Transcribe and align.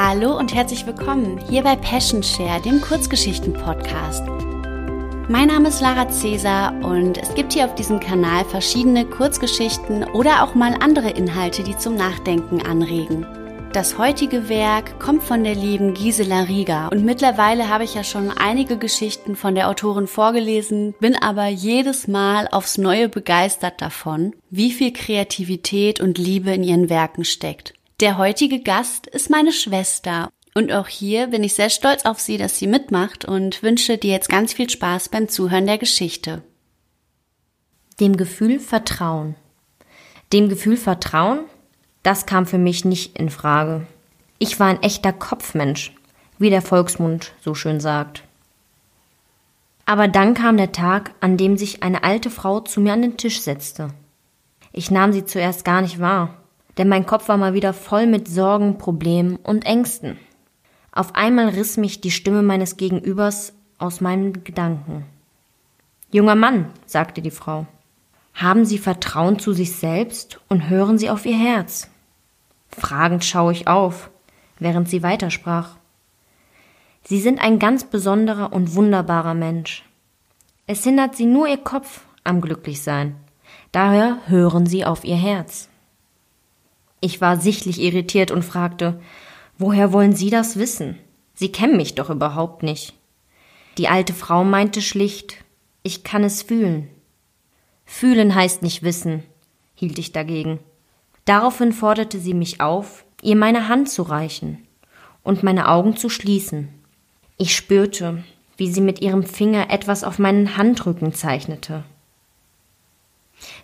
Hallo 0.00 0.38
und 0.38 0.54
herzlich 0.54 0.86
willkommen 0.86 1.40
hier 1.50 1.64
bei 1.64 1.74
Passion 1.74 2.22
Share, 2.22 2.62
dem 2.62 2.80
Kurzgeschichten-Podcast. 2.80 4.22
Mein 5.28 5.48
Name 5.48 5.70
ist 5.70 5.80
Lara 5.80 6.08
Cäsar 6.08 6.72
und 6.84 7.18
es 7.18 7.34
gibt 7.34 7.52
hier 7.52 7.64
auf 7.64 7.74
diesem 7.74 7.98
Kanal 7.98 8.44
verschiedene 8.44 9.04
Kurzgeschichten 9.04 10.04
oder 10.04 10.44
auch 10.44 10.54
mal 10.54 10.76
andere 10.78 11.10
Inhalte, 11.10 11.64
die 11.64 11.76
zum 11.76 11.96
Nachdenken 11.96 12.62
anregen. 12.62 13.26
Das 13.72 13.98
heutige 13.98 14.48
Werk 14.48 15.00
kommt 15.00 15.24
von 15.24 15.42
der 15.42 15.56
lieben 15.56 15.94
Gisela 15.94 16.42
Rieger 16.42 16.90
und 16.92 17.04
mittlerweile 17.04 17.68
habe 17.68 17.82
ich 17.82 17.96
ja 17.96 18.04
schon 18.04 18.30
einige 18.30 18.78
Geschichten 18.78 19.34
von 19.34 19.56
der 19.56 19.68
Autorin 19.68 20.06
vorgelesen, 20.06 20.94
bin 21.00 21.16
aber 21.16 21.48
jedes 21.48 22.06
Mal 22.06 22.46
aufs 22.52 22.78
Neue 22.78 23.08
begeistert 23.08 23.82
davon, 23.82 24.32
wie 24.48 24.70
viel 24.70 24.92
Kreativität 24.92 26.00
und 26.00 26.18
Liebe 26.18 26.52
in 26.52 26.62
ihren 26.62 26.88
Werken 26.88 27.24
steckt. 27.24 27.74
Der 28.00 28.18
heutige 28.18 28.60
Gast 28.60 29.06
ist 29.06 29.28
meine 29.28 29.52
Schwester 29.52 30.30
und 30.54 30.72
auch 30.72 30.88
hier 30.88 31.28
bin 31.28 31.42
ich 31.44 31.54
sehr 31.54 31.70
stolz 31.70 32.04
auf 32.04 32.20
sie, 32.20 32.38
dass 32.38 32.58
sie 32.58 32.66
mitmacht 32.66 33.24
und 33.24 33.62
wünsche 33.62 33.98
dir 33.98 34.12
jetzt 34.12 34.28
ganz 34.28 34.52
viel 34.52 34.70
Spaß 34.70 35.08
beim 35.08 35.28
Zuhören 35.28 35.66
der 35.66 35.78
Geschichte. 35.78 36.42
Dem 38.00 38.16
Gefühl 38.16 38.60
Vertrauen. 38.60 39.34
Dem 40.32 40.48
Gefühl 40.48 40.76
Vertrauen 40.76 41.40
das 42.02 42.24
kam 42.24 42.46
für 42.46 42.56
mich 42.56 42.86
nicht 42.86 43.18
in 43.18 43.28
Frage. 43.28 43.86
Ich 44.38 44.58
war 44.58 44.68
ein 44.68 44.82
echter 44.82 45.12
Kopfmensch, 45.12 45.94
wie 46.38 46.48
der 46.50 46.62
Volksmund 46.62 47.32
so 47.42 47.54
schön 47.54 47.80
sagt. 47.80 48.22
Aber 49.84 50.08
dann 50.08 50.34
kam 50.34 50.56
der 50.56 50.72
Tag, 50.72 51.12
an 51.20 51.36
dem 51.36 51.58
sich 51.58 51.82
eine 51.82 52.04
alte 52.04 52.30
Frau 52.30 52.60
zu 52.60 52.80
mir 52.80 52.92
an 52.92 53.02
den 53.02 53.16
Tisch 53.16 53.40
setzte. 53.40 53.88
Ich 54.72 54.90
nahm 54.90 55.12
sie 55.12 55.24
zuerst 55.26 55.64
gar 55.64 55.82
nicht 55.82 55.98
wahr, 55.98 56.34
denn 56.78 56.88
mein 56.88 57.06
Kopf 57.06 57.28
war 57.28 57.36
mal 57.36 57.54
wieder 57.54 57.74
voll 57.74 58.06
mit 58.06 58.28
Sorgen, 58.28 58.78
Problemen 58.78 59.36
und 59.36 59.66
Ängsten. 59.66 60.18
Auf 60.92 61.14
einmal 61.14 61.50
riss 61.50 61.76
mich 61.76 62.00
die 62.00 62.10
Stimme 62.10 62.42
meines 62.42 62.76
Gegenübers 62.76 63.52
aus 63.78 64.00
meinen 64.00 64.44
Gedanken. 64.44 65.04
Junger 66.10 66.34
Mann, 66.34 66.70
sagte 66.86 67.20
die 67.20 67.30
Frau, 67.30 67.66
haben 68.32 68.64
Sie 68.64 68.78
Vertrauen 68.78 69.38
zu 69.38 69.52
sich 69.52 69.72
selbst 69.72 70.40
und 70.48 70.70
hören 70.70 70.96
Sie 70.96 71.10
auf 71.10 71.26
Ihr 71.26 71.36
Herz. 71.36 71.90
Fragend 72.70 73.24
schaue 73.24 73.52
ich 73.52 73.66
auf, 73.66 74.10
während 74.58 74.88
sie 74.88 75.02
weitersprach. 75.02 75.76
Sie 77.02 77.20
sind 77.20 77.40
ein 77.40 77.58
ganz 77.58 77.84
besonderer 77.84 78.52
und 78.52 78.74
wunderbarer 78.74 79.34
Mensch. 79.34 79.84
Es 80.66 80.84
hindert 80.84 81.16
sie 81.16 81.26
nur 81.26 81.48
ihr 81.48 81.56
Kopf 81.56 82.02
am 82.24 82.40
Glücklichsein. 82.40 83.16
Daher 83.72 84.18
hören 84.26 84.66
sie 84.66 84.84
auf 84.84 85.04
ihr 85.04 85.16
Herz. 85.16 85.67
Ich 87.00 87.20
war 87.20 87.38
sichtlich 87.38 87.80
irritiert 87.80 88.30
und 88.30 88.44
fragte, 88.44 89.00
woher 89.56 89.92
wollen 89.92 90.14
Sie 90.14 90.30
das 90.30 90.58
wissen? 90.58 90.98
Sie 91.34 91.52
kennen 91.52 91.76
mich 91.76 91.94
doch 91.94 92.10
überhaupt 92.10 92.62
nicht. 92.62 92.94
Die 93.76 93.88
alte 93.88 94.12
Frau 94.12 94.42
meinte 94.42 94.82
schlicht, 94.82 95.36
ich 95.84 96.02
kann 96.02 96.24
es 96.24 96.42
fühlen. 96.42 96.88
Fühlen 97.84 98.34
heißt 98.34 98.62
nicht 98.62 98.82
wissen, 98.82 99.22
hielt 99.74 99.98
ich 99.98 100.12
dagegen. 100.12 100.58
Daraufhin 101.24 101.72
forderte 101.72 102.18
sie 102.18 102.34
mich 102.34 102.60
auf, 102.60 103.04
ihr 103.22 103.36
meine 103.36 103.68
Hand 103.68 103.88
zu 103.88 104.02
reichen 104.02 104.66
und 105.22 105.42
meine 105.42 105.68
Augen 105.68 105.96
zu 105.96 106.08
schließen. 106.08 106.68
Ich 107.36 107.54
spürte, 107.54 108.24
wie 108.56 108.70
sie 108.70 108.80
mit 108.80 109.00
ihrem 109.00 109.22
Finger 109.22 109.70
etwas 109.70 110.02
auf 110.02 110.18
meinen 110.18 110.56
Handrücken 110.56 111.14
zeichnete. 111.14 111.84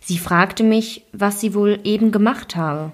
Sie 0.00 0.18
fragte 0.18 0.62
mich, 0.62 1.02
was 1.12 1.40
sie 1.40 1.54
wohl 1.54 1.80
eben 1.82 2.12
gemacht 2.12 2.54
habe. 2.54 2.92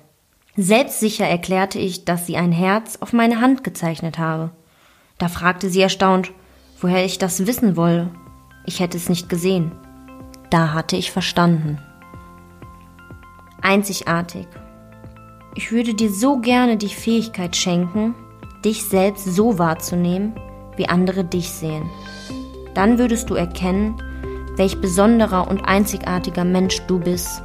Selbstsicher 0.56 1.27
erklärte 1.27 1.78
ich, 1.78 2.05
dass 2.05 2.27
sie 2.27 2.37
ein 2.37 2.53
Herz 2.53 2.99
auf 3.00 3.12
meine 3.12 3.41
Hand 3.41 3.65
gezeichnet 3.65 4.19
habe. 4.19 4.50
Da 5.19 5.28
fragte 5.28 5.71
sie 5.71 5.81
erstaunt, 5.81 6.33
woher 6.81 7.05
ich 7.05 7.19
das 7.19 7.47
wissen 7.47 7.77
wolle. 7.77 8.11
Ich 8.66 8.81
hätte 8.81 8.97
es 8.97 9.09
nicht 9.09 9.28
gesehen. 9.28 9.72
Da 10.50 10.72
hatte 10.72 10.97
ich 10.97 11.12
verstanden. 11.12 11.78
Einzigartig 13.62 14.47
ich 15.55 15.72
würde 15.72 15.94
dir 15.94 16.11
so 16.11 16.38
gerne 16.38 16.77
die 16.77 16.88
Fähigkeit 16.88 17.56
schenken, 17.56 18.15
dich 18.65 18.84
selbst 18.84 19.25
so 19.25 19.59
wahrzunehmen, 19.59 20.34
wie 20.77 20.88
andere 20.88 21.25
dich 21.25 21.50
sehen. 21.50 21.91
Dann 22.75 22.99
würdest 22.99 23.31
du 23.31 23.34
erkennen, 23.34 24.00
welch 24.56 24.81
besonderer 24.81 25.49
und 25.49 25.65
einzigartiger 25.65 26.44
Mensch 26.44 26.81
du 26.87 27.00
bist 27.00 27.43